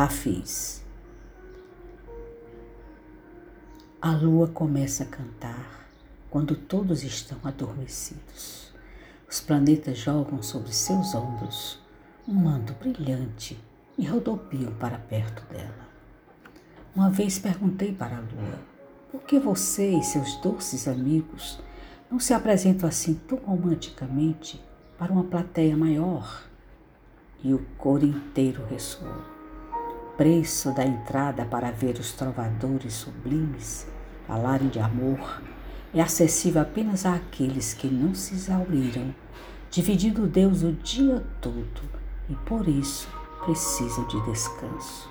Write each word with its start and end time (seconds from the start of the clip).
Hafiz. 0.00 0.80
A 4.00 4.12
lua 4.12 4.46
começa 4.46 5.02
a 5.02 5.06
cantar 5.06 5.90
quando 6.30 6.54
todos 6.54 7.02
estão 7.02 7.36
adormecidos. 7.42 8.72
Os 9.28 9.40
planetas 9.40 9.98
jogam 9.98 10.40
sobre 10.40 10.72
seus 10.72 11.16
ombros 11.16 11.80
um 12.28 12.34
manto 12.34 12.74
brilhante 12.74 13.58
e 13.98 14.06
rodopiam 14.06 14.72
para 14.74 14.98
perto 14.98 15.44
dela. 15.52 15.88
Uma 16.94 17.10
vez 17.10 17.40
perguntei 17.40 17.92
para 17.92 18.18
a 18.18 18.20
lua: 18.20 18.60
por 19.10 19.22
que 19.22 19.40
você 19.40 19.90
e 19.90 20.04
seus 20.04 20.36
doces 20.36 20.86
amigos 20.86 21.58
não 22.08 22.20
se 22.20 22.32
apresentam 22.32 22.88
assim 22.88 23.14
tão 23.26 23.38
romanticamente 23.38 24.64
para 24.96 25.12
uma 25.12 25.24
plateia 25.24 25.76
maior? 25.76 26.44
E 27.42 27.52
o 27.52 27.66
coro 27.76 28.06
inteiro 28.06 28.64
ressoou. 28.66 29.37
Preço 30.18 30.72
da 30.72 30.84
entrada 30.84 31.44
para 31.44 31.70
ver 31.70 31.96
os 31.96 32.10
trovadores 32.10 32.92
sublimes 32.92 33.86
falarem 34.26 34.66
de 34.66 34.80
amor 34.80 35.40
é 35.94 36.00
acessível 36.00 36.60
apenas 36.60 37.06
àqueles 37.06 37.72
que 37.72 37.86
não 37.86 38.12
se 38.16 38.34
exauriram, 38.34 39.14
dividindo 39.70 40.26
Deus 40.26 40.64
o 40.64 40.72
dia 40.72 41.24
todo 41.40 41.82
e 42.28 42.34
por 42.34 42.66
isso 42.66 43.08
precisam 43.44 44.08
de 44.08 44.20
descanso. 44.24 45.08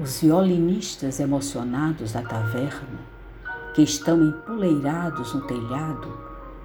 Os 0.00 0.20
violinistas 0.20 1.18
emocionados 1.18 2.12
da 2.12 2.22
taverna, 2.22 3.00
que 3.74 3.82
estão 3.82 4.22
empoleirados 4.22 5.34
no 5.34 5.40
telhado, 5.48 6.16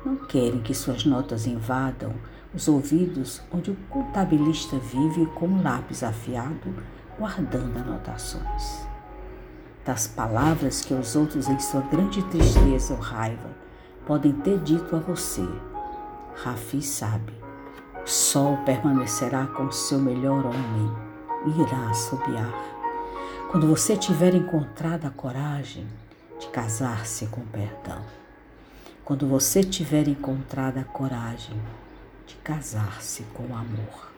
não 0.05 0.15
querem 0.15 0.61
que 0.61 0.75
suas 0.75 1.03
notas 1.05 1.47
invadam 1.47 2.13
os 2.53 2.67
ouvidos 2.67 3.41
onde 3.51 3.71
o 3.71 3.75
contabilista 3.89 4.77
vive 4.77 5.25
com 5.33 5.47
um 5.47 5.63
lápis 5.63 6.03
afiado, 6.03 6.71
guardando 7.17 7.77
anotações. 7.77 8.85
Das 9.83 10.07
palavras 10.07 10.81
que 10.81 10.93
os 10.93 11.15
outros, 11.15 11.47
em 11.47 11.59
sua 11.59 11.81
grande 11.81 12.23
tristeza 12.23 12.93
ou 12.93 12.99
raiva, 12.99 13.49
podem 14.05 14.33
ter 14.33 14.59
dito 14.59 14.95
a 14.95 14.99
você, 14.99 15.47
Rafi 16.35 16.81
sabe, 16.81 17.33
o 18.03 18.07
sol 18.07 18.57
permanecerá 18.65 19.47
com 19.47 19.71
seu 19.71 19.99
melhor 19.99 20.45
homem 20.45 20.95
e 21.45 21.61
irá 21.61 21.89
assobiar 21.89 22.75
quando 23.55 23.67
você 23.67 23.95
tiver 23.95 24.35
encontrado 24.35 25.05
a 25.05 25.09
coragem 25.09 25.87
de 26.37 26.47
casar-se 26.47 27.25
com 27.27 27.39
perdão. 27.45 28.03
Quando 29.05 29.25
você 29.27 29.63
tiver 29.63 30.09
encontrado 30.09 30.77
a 30.77 30.83
coragem 30.83 31.57
de 32.27 32.35
casar-se 32.35 33.23
com 33.33 33.55
amor. 33.55 34.14